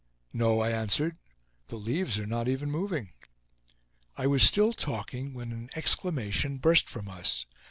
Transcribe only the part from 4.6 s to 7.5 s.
talking when an exclamation burst from us.